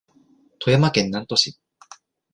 [0.59, 1.59] 富山県南砺市